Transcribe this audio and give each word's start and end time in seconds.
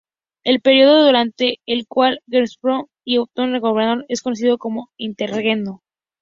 El 0.43 0.61
periodo 0.61 1.05
durante 1.05 1.59
el 1.67 1.85
cual 1.87 2.21
Wenceslao 2.25 2.89
y 3.05 3.19
Otón 3.19 3.59
gobernaron 3.59 4.03
es 4.09 4.23
conocido 4.23 4.57
como 4.57 4.89
interregno. 4.97 5.83